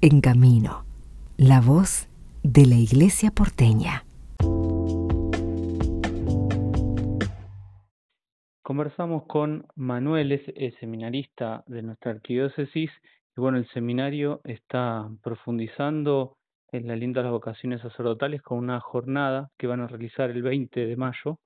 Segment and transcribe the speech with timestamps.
[0.00, 0.84] En Camino,
[1.36, 2.08] la voz
[2.44, 4.04] de la Iglesia porteña.
[8.62, 12.92] Conversamos con Manuel, es, seminarista de nuestra arquidiócesis,
[13.36, 16.36] y bueno, el seminario está profundizando
[16.70, 20.42] en la linda de las vocaciones sacerdotales con una jornada que van a realizar el
[20.42, 21.40] 20 de mayo.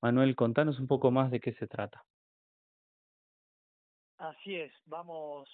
[0.00, 2.02] Manuel, contanos un poco más de qué se trata.
[4.18, 5.48] Así es, vamos,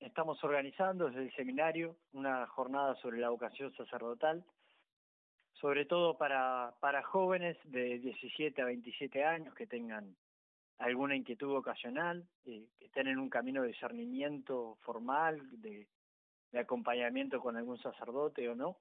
[0.00, 4.44] estamos organizando desde el seminario una jornada sobre la vocación sacerdotal,
[5.52, 10.16] sobre todo para, para jóvenes de 17 a 27 años que tengan
[10.78, 15.86] alguna inquietud ocasional, eh, que estén en un camino de discernimiento formal, de,
[16.52, 18.78] de acompañamiento con algún sacerdote o no.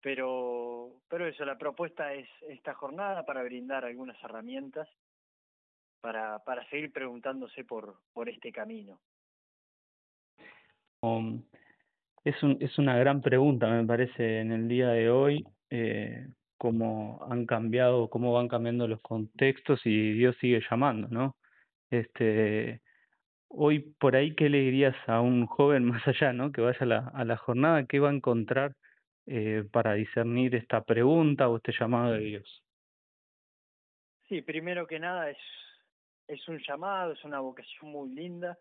[0.00, 4.88] Pero, pero eso, la propuesta es esta jornada para brindar algunas herramientas
[6.00, 9.00] para, para seguir preguntándose por, por este camino.
[12.24, 17.24] Es, un, es una gran pregunta, me parece, en el día de hoy, eh, cómo
[17.30, 21.36] han cambiado, cómo van cambiando los contextos y Dios sigue llamando, ¿no?
[21.90, 22.82] Este,
[23.48, 26.52] hoy por ahí, ¿qué le dirías a un joven más allá, ¿no?
[26.52, 28.74] Que vaya a la, a la jornada, ¿qué va a encontrar
[29.26, 32.62] eh, para discernir esta pregunta o este llamado de Dios?
[34.28, 35.38] Sí, primero que nada es,
[36.26, 38.58] es un llamado, es una vocación muy linda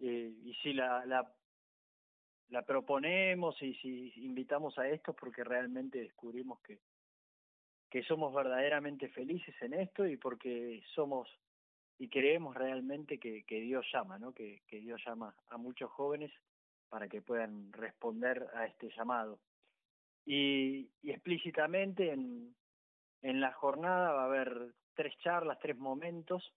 [0.00, 1.30] eh, y si la, la,
[2.48, 6.78] la proponemos y si invitamos a esto porque realmente descubrimos que,
[7.90, 11.28] que somos verdaderamente felices en esto y porque somos
[11.98, 14.32] y creemos realmente que, que Dios llama, ¿no?
[14.32, 16.32] Que, que Dios llama a muchos jóvenes
[16.88, 19.38] para que puedan responder a este llamado.
[20.26, 22.54] Y, y explícitamente en,
[23.22, 26.52] en la jornada va a haber tres charlas, tres momentos,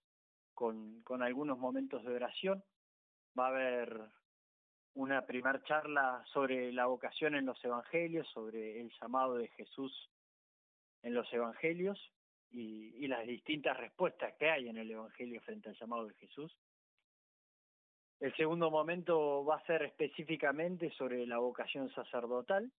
[0.54, 2.64] con, con algunos momentos de oración.
[3.38, 4.00] Va a haber
[4.98, 10.10] una primera charla sobre la vocación en los evangelios, sobre el llamado de Jesús
[11.02, 12.12] en los evangelios
[12.50, 16.52] y, y las distintas respuestas que hay en el evangelio frente al llamado de Jesús.
[18.18, 22.72] El segundo momento va a ser específicamente sobre la vocación sacerdotal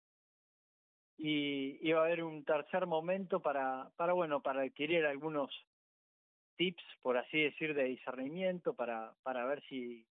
[1.17, 5.49] y, y va a haber un tercer momento para, para, bueno, para adquirir algunos
[6.57, 10.05] tips, por así decir, de discernimiento, para, para ver si,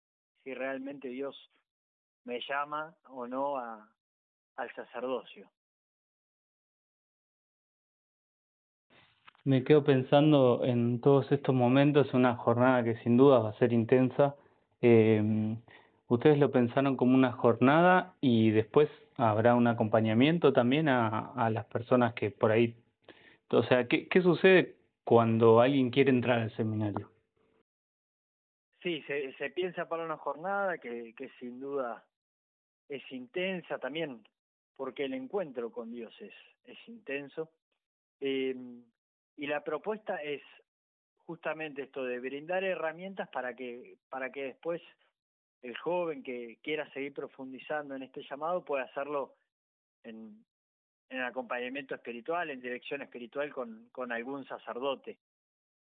[0.44, 1.50] si realmente Dios
[2.26, 3.88] me llama o no a,
[4.56, 5.48] al sacerdocio.
[9.44, 13.72] Me quedo pensando en todos estos momentos, una jornada que sin duda va a ser
[13.72, 14.34] intensa.
[14.82, 15.56] Eh,
[16.09, 21.65] ¿Ustedes lo pensaron como una jornada y después habrá un acompañamiento también a, a las
[21.66, 22.76] personas que por ahí...
[23.50, 27.09] O sea, ¿qué, ¿qué sucede cuando alguien quiere entrar al seminario?
[28.82, 32.04] Sí, se, se piensa para una jornada que, que sin duda
[32.88, 34.24] es intensa también,
[34.76, 37.50] porque el encuentro con Dios es, es intenso.
[38.20, 38.54] Eh,
[39.36, 40.42] y la propuesta es
[41.26, 44.80] justamente esto de brindar herramientas para que para que después
[45.62, 49.34] el joven que quiera seguir profundizando en este llamado pueda hacerlo
[50.04, 50.44] en,
[51.08, 55.18] en acompañamiento espiritual, en dirección espiritual con, con algún sacerdote.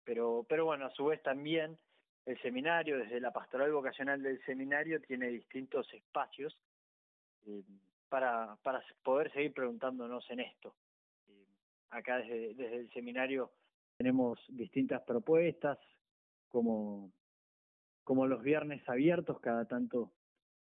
[0.03, 1.78] Pero, pero bueno, a su vez también
[2.25, 6.58] el seminario, desde la pastoral vocacional del seminario, tiene distintos espacios
[7.47, 7.63] eh,
[8.09, 10.75] para, para poder seguir preguntándonos en esto.
[11.90, 13.52] Acá desde, el seminario
[13.97, 15.78] tenemos distintas propuestas,
[16.50, 17.12] como,
[18.06, 20.12] los viernes abiertos, cada tanto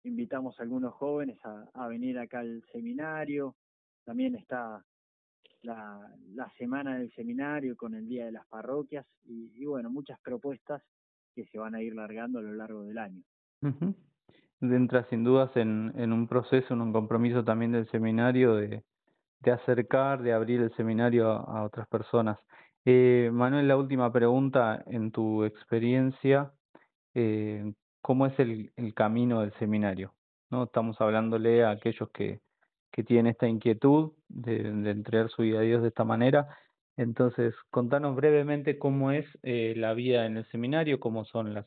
[0.04, 3.56] invitamos a algunos jóvenes a, venir acá al seminario,
[4.04, 4.84] también está
[5.62, 6.12] la,
[6.58, 10.84] semana del seminario con el Día de las Parroquias y, bueno, muchas propuestas
[11.36, 13.24] que se van a ir largando a lo largo del año.
[14.62, 18.84] Entra sin dudas en, un proceso, en un compromiso también del seminario de,
[19.52, 22.38] acercar, de abrir el seminario a, otras personas.
[22.86, 26.52] Eh, Manuel, la última pregunta, en tu experiencia,
[27.16, 30.14] eh, ¿cómo es el, el camino del seminario?
[30.50, 30.64] ¿No?
[30.64, 32.40] Estamos hablándole a aquellos que,
[32.92, 36.48] que tienen esta inquietud de, de entregar su vida a Dios de esta manera.
[36.98, 41.66] Entonces, contanos brevemente cómo es eh, la vida en el seminario, cómo son las,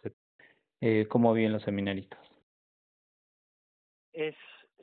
[0.81, 2.20] eh, cómo viven los seminaristas.
[4.14, 4.37] Es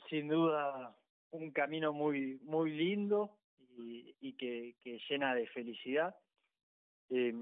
[0.09, 0.95] sin duda
[1.31, 3.37] un camino muy muy lindo
[3.77, 4.75] y, que,
[5.09, 6.15] llena de felicidad.
[7.09, 7.33] Eh,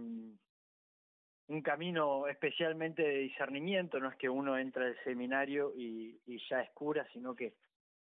[1.49, 6.61] un camino especialmente de discernimiento, no es que uno entra al seminario y, y ya
[6.61, 7.55] es cura, sino que,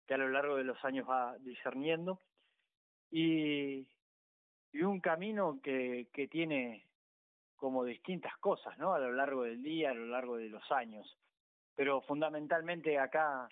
[0.07, 2.19] que a lo largo de los años va discerniendo.
[3.11, 3.85] Y,
[4.71, 6.87] y un camino que, que tiene
[7.57, 8.93] como distintas cosas, ¿no?
[8.93, 11.17] A lo largo del día, a lo largo de los años.
[11.75, 13.49] Pero fundamentalmente acá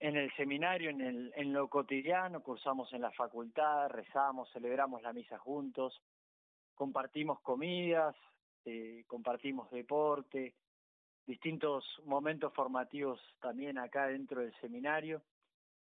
[0.00, 5.12] en el seminario, en, el, en lo cotidiano, cursamos en la facultad, rezamos, celebramos la
[5.12, 6.00] misa juntos,
[6.74, 8.14] compartimos comidas,
[8.64, 10.54] eh, compartimos deporte,
[11.26, 15.22] distintos momentos formativos también acá dentro del seminario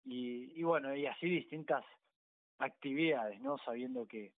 [0.05, 1.85] y, bueno, y así distintas
[2.57, 3.57] actividades, ¿no?
[3.59, 4.33] Sabiendo que,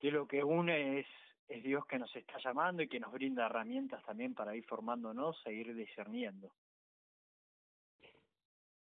[0.00, 1.06] que lo que une es,
[1.48, 5.40] es Dios que nos está llamando y que nos brinda herramientas también para ir formándonos
[5.44, 6.50] e ir discerniendo.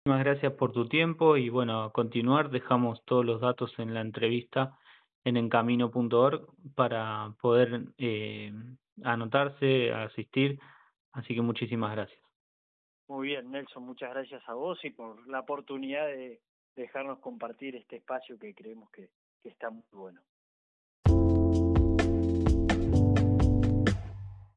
[0.07, 4.01] Muchas gracias por tu tiempo y bueno, a continuar dejamos todos los datos en la
[4.01, 4.77] entrevista
[5.23, 8.53] en encamino.org para poder eh,
[9.03, 10.59] anotarse, asistir,
[11.11, 12.21] así que muchísimas gracias.
[13.07, 16.39] Muy bien, Nelson, muchas gracias a vos y por la oportunidad de
[16.75, 19.09] dejarnos compartir este espacio que creemos que
[19.43, 20.21] está muy bueno.